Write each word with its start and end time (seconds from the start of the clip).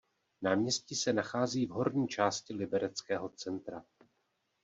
Náměstí 0.41 0.95
se 0.95 1.13
nachází 1.13 1.65
v 1.65 1.69
horní 1.69 2.07
části 2.07 2.53
libereckého 2.53 3.29
centra. 3.29 3.83